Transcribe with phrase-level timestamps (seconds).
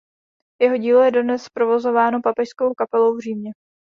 [0.61, 3.51] Jeho dílo je dodnes provozováno papežskou kapelou v Římě.